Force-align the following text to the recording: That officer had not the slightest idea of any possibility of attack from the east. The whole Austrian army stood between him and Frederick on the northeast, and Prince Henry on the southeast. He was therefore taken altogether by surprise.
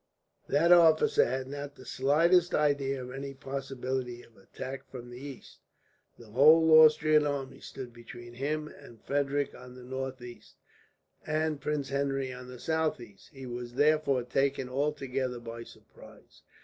That 0.49 0.71
officer 0.71 1.25
had 1.27 1.47
not 1.47 1.75
the 1.75 1.85
slightest 1.85 2.55
idea 2.55 3.03
of 3.03 3.11
any 3.11 3.35
possibility 3.35 4.23
of 4.23 4.35
attack 4.35 4.89
from 4.89 5.11
the 5.11 5.19
east. 5.19 5.59
The 6.17 6.25
whole 6.31 6.71
Austrian 6.81 7.27
army 7.27 7.59
stood 7.59 7.93
between 7.93 8.33
him 8.33 8.67
and 8.67 8.99
Frederick 8.99 9.53
on 9.53 9.75
the 9.75 9.83
northeast, 9.85 10.55
and 11.27 11.61
Prince 11.61 11.89
Henry 11.89 12.33
on 12.33 12.47
the 12.47 12.57
southeast. 12.57 13.29
He 13.31 13.45
was 13.45 13.75
therefore 13.75 14.23
taken 14.23 14.67
altogether 14.67 15.39
by 15.39 15.61
surprise. 15.65 16.41